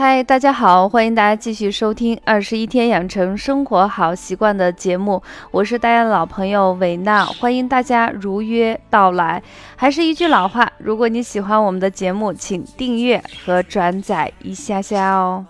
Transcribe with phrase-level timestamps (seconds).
[0.00, 9.42] 嗨，大家好，欢迎大家继续收听《二十一天养成生活好习惯》的节目，我是大家的老朋友韦娜，欢迎大家如约到来。
[9.76, 15.44] 还是一句老话，如果你喜欢我们的节目，请订阅和转载一下下哦。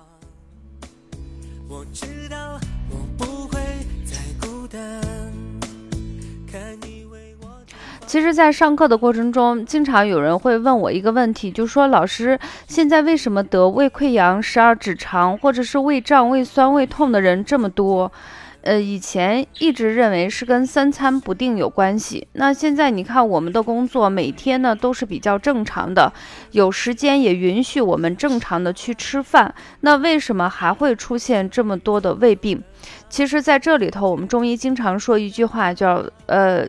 [8.10, 18.10] 其实，在上课的过程中，经常有人会问我一个问题，就说：“老师，现在为什么得胃溃疡、十二指肠或者是胃胀、胃酸、胃痛的人这么多？”
[18.62, 22.28] 呃，以前一直认为是跟三餐不定有关系。
[22.34, 26.12] 那现在你看，我们的工作每天呢都是比较正常的，
[26.50, 29.54] 有时间也允许我们正常的去吃饭。
[29.80, 32.62] 那为什么还会出现这么多的胃病？
[33.08, 36.66] 其实，在这里头，我们中医经常说一句话，叫呃，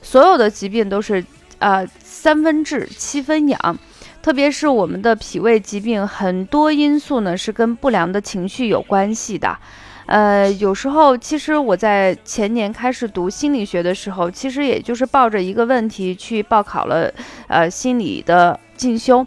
[0.00, 1.24] 所有的疾病都是
[1.58, 3.78] 呃三分治七分养，
[4.22, 9.58] 特别是我们的脾胃疾病，很多因素呢是跟不良的情绪有关系的。
[10.06, 17.12] 呃，有时候其实我在前年开始读心理学的时候，其实也就是抱着一个问题去报考了，
[17.48, 19.26] 呃，心理的进修，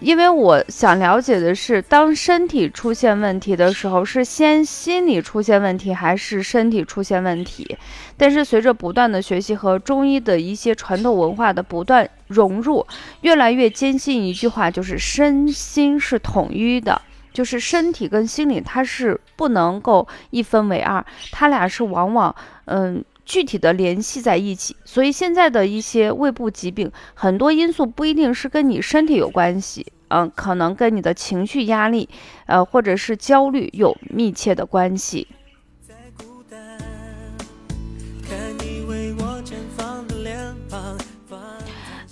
[0.00, 7.76] 因为我想了解的是，当身体出现问题的时候，是先心理出现问题，还是身体出现问题？
[8.16, 12.86] 但是随着不断的学习和中医的一些传统文化的不断融入，
[13.22, 17.02] 越来越坚信一句话，就是身心是统一的。
[17.32, 21.02] 就是身体跟心理，它是不能够一分为二，
[21.32, 24.76] 它俩是往往嗯具体的联系在一起。
[24.84, 32.06] 所以现在的一些胃部疾病，很多因素不一定是跟你身体有关系，嗯，可能跟你的情绪压力，
[32.44, 35.26] 呃，或者是焦虑有密切的关系。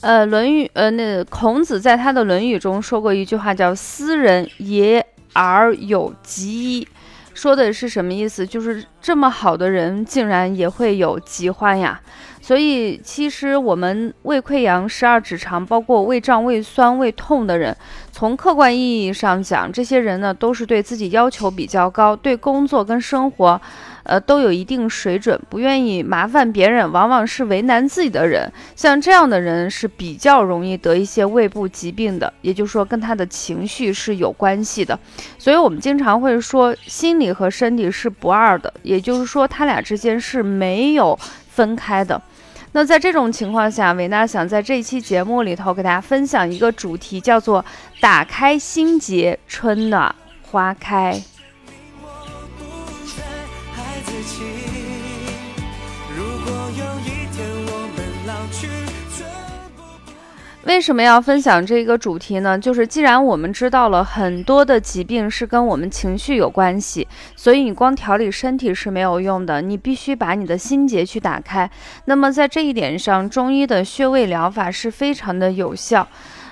[0.00, 6.86] 呃，《论语》呃，那孔子在他的《论语》中说过一句话，叫“斯人也而有疾”，
[7.38, 8.44] 说的是什么意思？
[8.44, 12.00] 就是这么好的人，竟然也会有疾患呀。
[12.40, 17.76] 所以，其实我们胃溃疡、十二指肠，包括胃胀、胃酸、胃痛的人，
[18.10, 23.60] 从客观意义上讲，这些人呢，都是对自己要求比较高，对工作跟生活。
[24.08, 28.50] 呃，都有一定水准，不愿意麻烦别人，往往是为难自己的人。
[28.74, 34.98] 像这样的人是比较容易得一些胃部疾病的，也就是说跟他的情绪是有关系的。
[35.38, 41.18] 所以我们经常会说，心理和身体是不二的，也就是说他俩之间是没有
[41.50, 42.20] 分开的。
[42.72, 47.64] 那在这种情况下，维娜想在这期节目里头给大家分享一个主题，叫做
[48.00, 51.20] “打开心结，春暖花开”。
[60.68, 62.58] 为什么要分享这个主题呢？
[62.58, 71.68] 就是既然我们知道了很多的疾病是跟我们情绪有关系，所以你光调理身体是没有用的，你必须把你的心结去打开。
[72.04, 76.06] 那么在这一点上，中医的穴位疗法是非常的有效。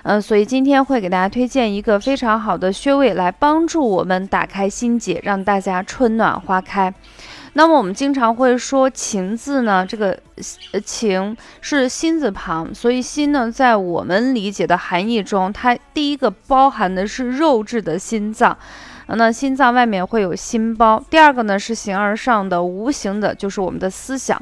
[0.04, 6.94] 嗯，所以今天会给大家推荐一个非常好的穴位，来帮助我们打开心结，让大家春暖花开。
[7.58, 10.20] 那么我们经常会说“情”字呢，这个
[10.84, 18.54] “情”是心字旁，所以心呢，在我们理解的含义中，它第一个包含的是肉质的心脏，
[19.08, 24.40] 那心脏外面会有心包；第二个呢是形而上的无形的，就是我们的思想。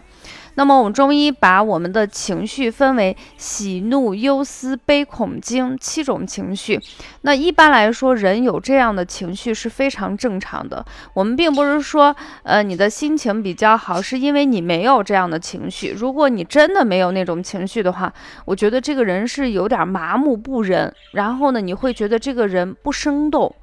[0.57, 6.81] 那么我们中医把我们的情绪分为喜怒忧思悲恐惊七种情绪。
[7.23, 10.85] 那一般来说，人有这样的情绪是非常正常的。
[11.15, 15.91] 我们并不是说，呃，你的心情比较好，是因为你没有这样的情绪。
[15.91, 18.13] 如果你真的没有那种情绪的话，
[18.45, 20.93] 我觉得这个人是有点麻木不仁。
[21.13, 23.55] 然后呢，你会觉得这个人不生动。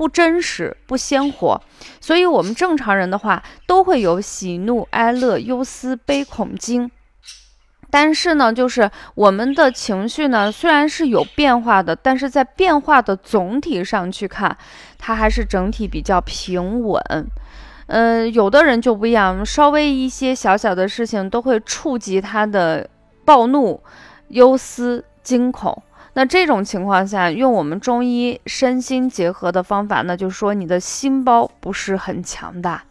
[0.00, 1.60] 不真实，不鲜活，
[2.00, 6.90] 所以，我们正常人的话，都会有喜怒哀乐、忧思悲恐惊。
[7.90, 14.56] 但是呢，就是我们的情绪呢，虽然是有变化的，但是在变化的总体上去看，
[14.96, 17.02] 它还是整体比较平稳。
[17.88, 22.88] 嗯，有的人就不一样，稍微一些小小的事情都会触及他的
[23.26, 23.82] 暴怒、
[24.28, 25.82] 忧思、惊恐。
[26.14, 32.82] 那这种情况下，用我们中医身心结合的方法，那就是说你的心包不是很强大，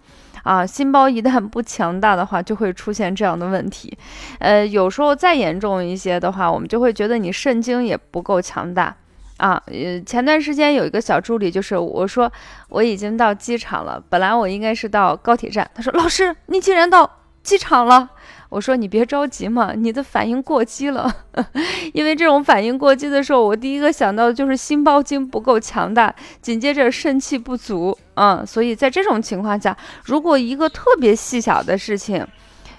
[0.44, 3.98] 啊，心包一旦不强大的话，就会出现这样的问题。
[4.39, 8.95] 呃，有时候再严重一些的话，我们就会觉得你肾经也不够强大，
[9.38, 12.31] 啊，呃，前段时间有一个小助理，就是我说
[12.69, 17.10] 我已经到机场了，本来我应该是到高铁站，他说老师你竟然到
[17.44, 18.10] 机场了。
[18.50, 21.13] 我说你别着急嘛，你的反应过激了。
[21.94, 27.98] 因为这种反应过激的时候，我第一个想到的就是心包经不够强大，紧接着肾气不足。
[28.16, 32.28] 嗯，所以在这种情况下，如果一个特别细小的事情，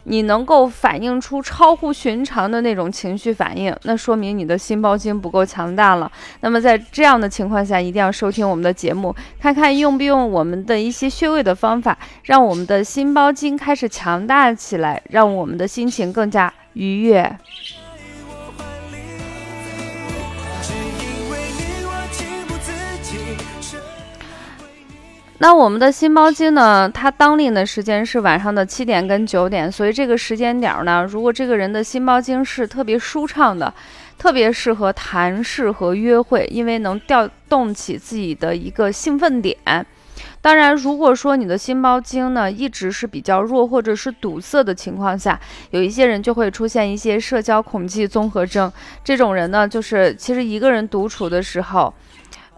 [0.05, 6.11] 你能够反映出超乎寻常的那种情绪反应，那说明你的心包经不够强大了。
[6.41, 17.37] 那么在这样的情况下，一定要收听我们的节目，看看用不用我们的一些穴位的方法，让我们的心包经开始强大起来，让我们的心情更加愉悦。
[25.43, 26.87] 那我们的心包经呢？
[26.93, 33.73] 它当令的时间是晚上的七点跟九点，所以这个时间点呢，如果这个人的心包经是特别舒畅的，
[34.19, 39.57] 特别适合谈事和约会，因为能调动起自己的一个兴奋点。
[40.43, 45.41] 当然，如果说你的心包经呢一直是比较弱或者是堵塞的情况下，
[45.71, 48.71] 有一些人就会出现一些社交恐惧综合症。
[49.03, 51.95] 这种人呢，就是其实一个人独处的时候。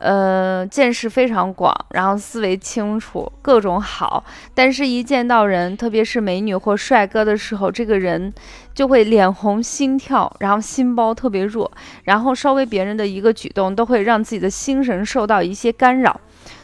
[0.03, 4.25] 呃，见识非常广，然后思维清楚，各种好。
[4.53, 8.35] 但是，一见到人，特别是美女或帅哥的时候，这个人
[8.75, 11.71] 就会脸红心跳，然后心包特别弱，
[12.03, 16.21] 然后稍微别人的一个举动，都会让自己的心神受到一些干扰。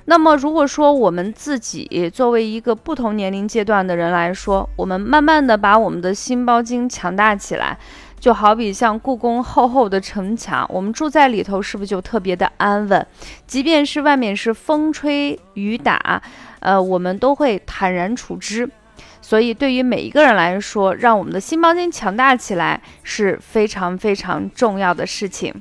[0.06, 7.78] 那么，如果说我们自己作为一个不同年龄阶段的人来说，我们慢慢的把我们的心包经强大起来。
[8.18, 13.06] 就好比像故宫厚厚的城墙，我们住在里头，是不是就特别的安稳？
[13.46, 16.20] 即便是外面是风吹雨打，
[16.60, 18.68] 呃，我们都会坦然处之。
[19.20, 25.54] 所以，对于每一个人来说，让我们的心包经强大起来是非常非常重要的事情。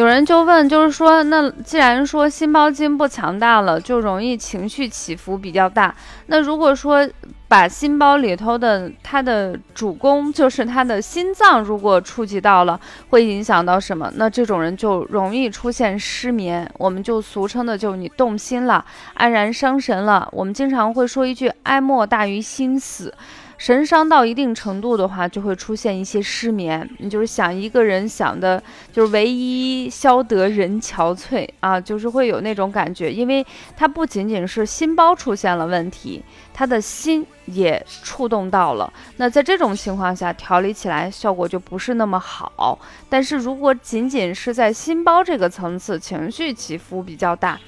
[0.00, 5.94] 有人就问，就是说，那既然说心包经不强大了，就容易情绪起伏比较大。
[6.28, 7.06] 那如果说
[7.46, 12.80] 把心包里头的它的主攻，就是它的心脏，如果触及到了，
[13.10, 14.10] 会影响到什么？
[14.14, 16.66] 那这种人就容易出现失眠。
[16.78, 18.82] 我们就俗称的，就你动心了，
[19.18, 20.26] 黯然伤神了。
[20.32, 23.12] 我们经常会说一句，哀莫大于心死。
[23.60, 26.88] 神伤到一定程度的话，就会出现一些失眠。
[26.96, 28.60] 你就是想一个人想的，
[28.90, 33.12] 就是唯一消得人憔悴啊，就是会有那种感觉。
[33.12, 33.46] 因为
[33.76, 36.24] 他不仅仅是心包出现了问题，
[36.54, 38.90] 他的心也触动到了。
[39.18, 42.78] 那在这种情况下，调理起来效果就不是那么好。
[43.10, 47.60] 但是如果仅仅是在心包这个层次，情绪起伏比较大，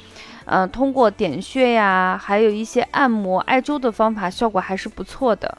[0.46, 5.58] 嗯，通过点穴呀，还有一些按摩、艾灸的方法，效果还是不错的。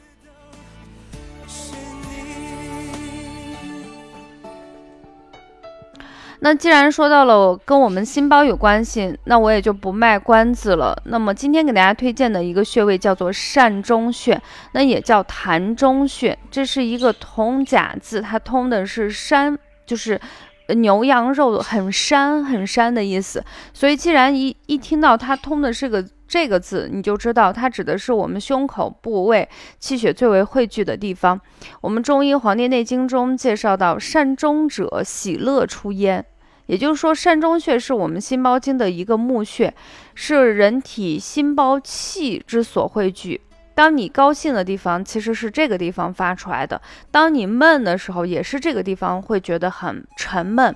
[6.44, 10.94] 那既然说到了跟我们心包有关系，那我也就不卖关子了。
[11.06, 14.38] 那么今天给大家推荐的一个穴位叫做膻中穴，
[14.72, 19.56] 那也叫膻中穴，这是一个通假字，它通的是膻，
[19.86, 20.20] 就是
[20.68, 23.42] 牛羊肉很膻很膻的意思。
[23.72, 29.48] 所以既然一一听到它通的是个这个字，你就知道它指的是我们胸口部位
[29.78, 31.40] 气血最为汇聚的地方。
[31.80, 36.22] 我们中医《黄帝内经》中介绍到，膻中者喜乐出焉。
[36.66, 39.74] 也就是说，膻中穴是我们心包经的一个募穴，
[40.14, 43.40] 是人体心包气之所汇聚。
[43.76, 46.80] 当你高兴的地方，其实是这个地方发出来的；
[47.10, 50.72] 当你闷的时候，也是这个地方会觉得很沉闷。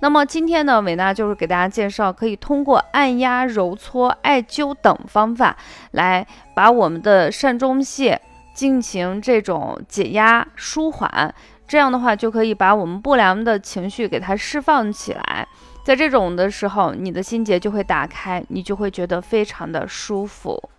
[0.00, 5.56] 那么今天呢，伟娜就是给大家介绍，可以通过按压、揉搓、艾灸等方法，
[5.92, 8.20] 来把我们的膻中穴
[8.54, 11.34] 进行这种解压舒缓。
[11.66, 15.46] 这样的话，就可以把我们不良的情绪给它释放起来。
[15.84, 20.70] 在这种的时候，你的心结就会打开，你就会觉得非常的舒服。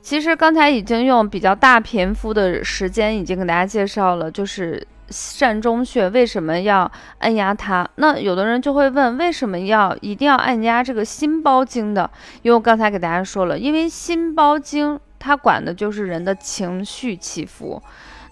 [0.00, 4.86] 其实刚才已经用比较大篇幅的时间，已经给大家介绍了，就是。
[5.12, 7.86] 膻中穴为什么要按压它？
[7.96, 12.10] 那有的人就会问，为什么要一定要按压这个心包经的？
[12.40, 17.80] 因为我刚才给大家说了，因为心包经它管的就是人的情绪起伏，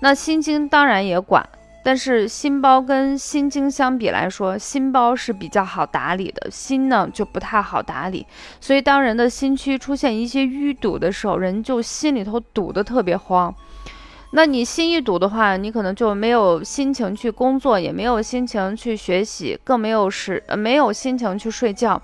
[0.01, 1.49] 那心经当然也管，
[1.85, 8.27] 但是心包跟心经相比来说，心包是比较好打理的，心呢就不太好打理。
[8.61, 13.55] 所以当人的心区出现一些淤堵的时候，人就心里头堵得特别慌。
[14.33, 22.01] 那你心一堵的话，你可能就没有心情去工作，也没有心情去学习，更没有时呃没有心情去睡觉。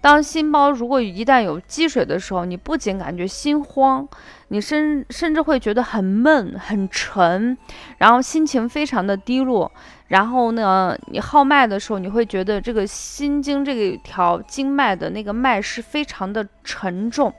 [0.00, 4.06] 当心包如果一旦有积水的时候，你不仅感觉心慌，
[4.48, 7.56] 你甚甚至会觉得很闷、很沉，
[7.98, 9.72] 然后心情非常的低落。
[10.08, 17.32] 然后呢，你号脉的时候，你会觉得这个心经这条经脉的那个脉是非常的沉重。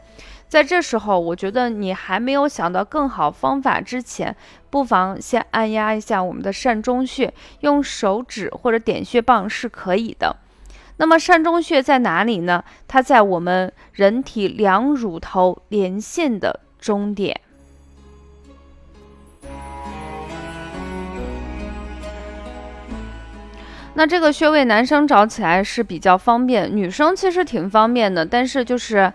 [0.48, 4.36] 在这时候，我觉得你还没有想到更好方法之前，
[4.70, 10.38] 不妨先按压一下我们的膻中穴，用手指或者点穴棒是可以的。
[10.98, 12.64] 那么膻中穴在哪里呢？
[12.88, 17.42] 它在我们人体两乳头连线的中点。
[23.96, 29.12] 那这个穴位，男生找起来是比较方便，女生其实挺方便的，但是就是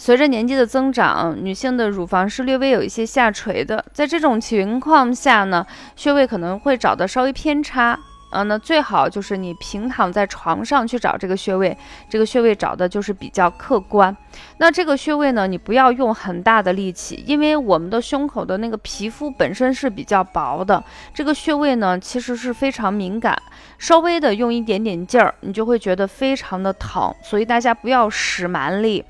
[0.00, 7.98] 随着年纪的增长，女性的乳房是略微有一些下垂的，在这种情况下呢，穴位可能会找的稍微偏差。
[8.32, 11.76] 嗯，那最好就是你平躺在床上去找这个穴位，
[12.08, 14.16] 这个穴位找的就是比较客观。
[14.56, 23.36] 那这个穴位呢，你不要用很大的力气，因为我们的胸口的那个皮肤本身是比较薄的，这个穴位呢其实是非常敏感，
[23.76, 29.04] 稍微的用一点点劲儿，你就会觉得非常的疼，所以大家不要使蛮力。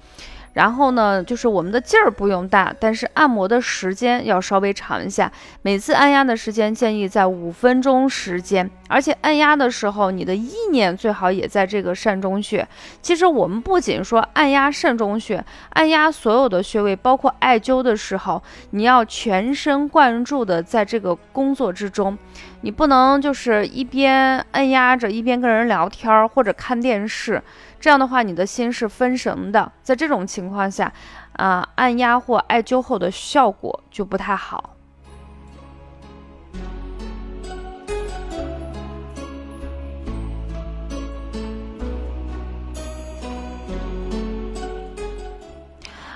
[0.52, 5.30] 然后呢，就是我们的劲儿不用大，但是按摩的时间要稍微长一下。
[5.62, 12.66] 每次按压的时间建议在五分钟时间，而且按压的时候，你的意念最好也在这个膻中穴。
[13.00, 22.18] 其实我们不仅说按压膻中穴，按压所有的穴位，包括艾灸的时候，你要全神贯注的在这个工作之中。
[22.62, 27.40] 你不能就是一边按压着，一边跟人聊天或者看电视。
[27.80, 30.92] 这样的话，你的心是分神的，在这种情况下，
[31.32, 34.76] 啊，按压或艾灸后的效果就不太好。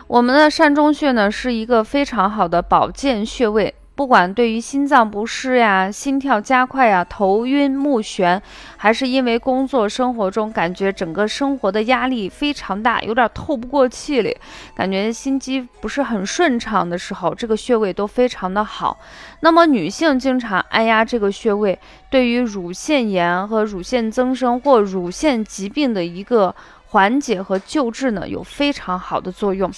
[0.06, 3.74] 我们的膻中穴呢，是一个非常好的保健穴位。
[3.96, 8.40] 不管对于心脏不适呀、心跳加快呀、头晕目眩，
[8.76, 14.36] 还是因为工作生活中感觉整个生活的压力非常大，有点透不过气里，
[14.74, 18.98] 感觉心肌不是很顺畅的时候，这个穴位都非常的好。
[19.40, 21.78] 那么女性经常按压这个穴位，
[22.10, 26.52] 对于乳腺炎和乳腺增生或乳腺疾病的一个
[26.88, 29.70] 缓解和救治呢，有非常好的作用。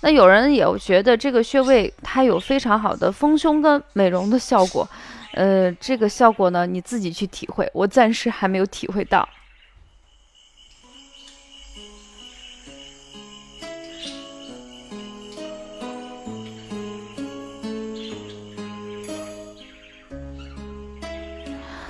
[0.00, 4.88] 那有人也觉得这个穴位它有非常好的丰胸跟美容的效果，
[5.34, 9.28] 呃，这个效果呢你自己去体会，我暂时还没有体会到。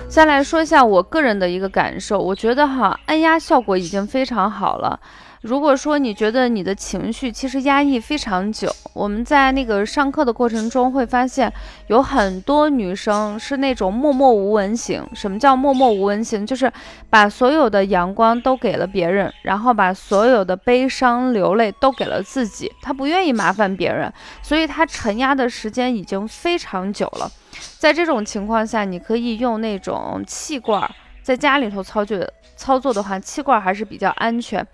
[0.09, 4.99] 再来说一下我个人的一个感受，我觉得哈，按压效果已经非常好了。
[5.43, 11.53] 如果说你觉得你的情绪其实压抑非常久，我们在那个上课的过程中会发现，
[11.87, 15.07] 有很多女生是那种默默无闻型。
[15.15, 16.45] 什么叫默默无闻型？
[16.45, 16.73] 就是
[17.09, 22.73] 把所有的阳光都给了别人，然后把所有的悲伤流泪都给了自己。
[22.83, 27.31] 她不愿意麻烦别人，所以她沉压的时间已经非常久了。
[27.79, 30.91] 在这种情况下，你可以用那种气罐儿，
[31.29, 34.67] 在家里头操作操作的话，气罐还是比较安全。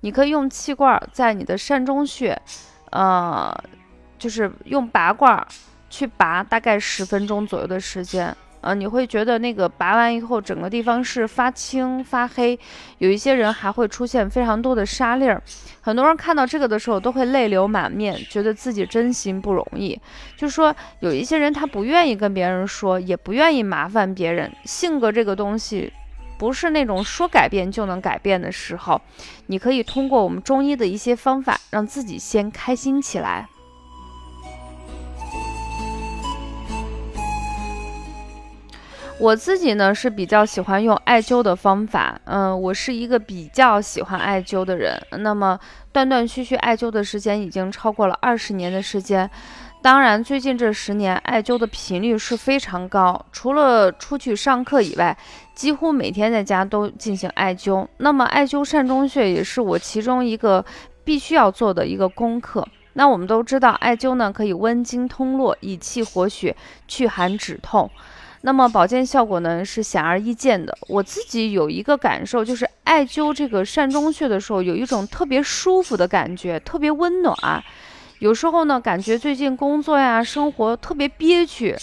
[0.00, 2.38] 你可以用气罐在你的膻中穴，
[2.90, 3.50] 呃，
[4.18, 5.42] 就是用拔罐
[5.88, 12.60] 去拔，大概十分钟左右的时间，呃，你会觉得那个拔完以后，整个地方是发青发黑，
[12.98, 15.42] 有一些人还会出现非常多的沙粒儿。
[15.80, 19.98] 很多人看到这个的时候都会泪流满面，觉得自己真心不容易。
[20.36, 25.90] 就说，有一些人他不愿意跟别人说，也不愿意麻烦别人，性格这个东西。
[26.38, 29.00] 不是那种说改变就能改变的时候，
[29.46, 33.48] 你可以通过我们中医的一些方法，让自己先开心起来。
[39.20, 45.00] 我自己呢是比较喜欢用艾灸的方法，嗯，我是一个比较喜欢艾灸的人。
[45.18, 45.56] 那么
[45.92, 49.30] 断断续续艾灸的时间已经超过了二十年的时间。
[49.82, 55.18] 当然，最近这十年艾灸的频率是非常高，除了出去上课以外，
[55.56, 57.84] 几乎每天在家都进行艾灸。
[57.96, 60.64] 那么，艾灸膻中穴也是我其中一个
[61.02, 62.66] 必须要做的一个功课。
[62.92, 66.54] 那我们都知道，艾灸呢可以温经通络、以气活血、
[66.86, 67.90] 祛寒止痛，
[68.42, 70.78] 那么保健效果呢是显而易见的。
[70.86, 77.36] 我自己有一个感受，就是艾灸这个膻中穴的时候，有一种特别舒服的感觉，特别温暖。
[78.22, 81.76] 有时候呢，感觉最近工作呀、生活特别憋屈，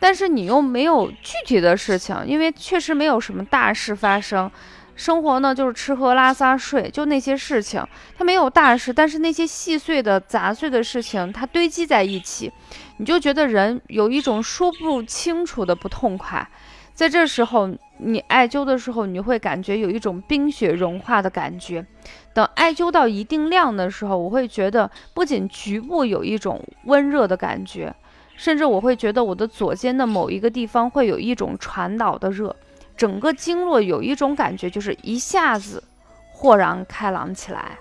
[0.00, 4.50] 但是你又没有具体的事情，因为确实没有什么大事发生，
[4.96, 7.86] 生活呢就是吃喝拉撒睡，就那些事情，
[8.16, 12.50] 它没有大事，但是那些细碎的杂碎的事情，它堆积在一起，
[12.96, 16.48] 你就觉得人有一种说不清楚的不痛快。
[16.94, 21.84] 在这时候，你艾灸的时候，你会感觉有一种冰雪融化的感觉。
[22.32, 27.92] 等艾灸到一定量的时候，我会觉得不仅局部有一种温热的感觉，
[28.36, 32.54] 甚至我会觉得我的左肩的某一个地方会有一种传导的热，
[32.96, 35.82] 整个经络有一种感觉，就是一下子
[36.32, 37.76] 豁然开朗起来。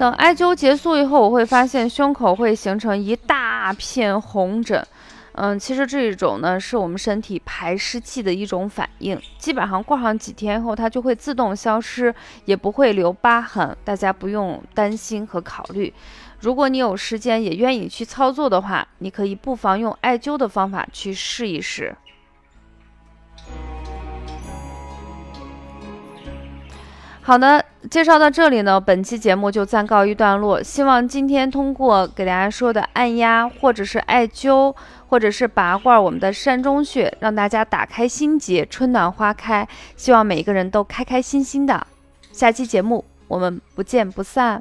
[0.00, 4.82] 等艾灸结束以后，我会发现胸口会形成一大片红疹。
[5.32, 12.14] 嗯，其实这一种呢是我们身体排湿气的一种反应，基本上过上几天后，它就会自动消失，
[12.46, 15.92] 也不会留疤痕，大家不用担心和考虑。
[16.38, 21.94] 如果你有时间也愿意去操作的话，你可以不妨用艾灸的方法去试一试。
[27.30, 30.60] 好的，介绍到这里呢，本期节目就暂告一段落。
[30.60, 34.74] 希望今天通过给大家说的按压，或者是艾灸，
[35.06, 39.64] 或者是拔罐我们的膻中穴，让大家打开心结，春暖花开。
[39.94, 41.86] 希望每一个人都开开心心的。
[42.32, 44.60] 下期节目我们不见不散。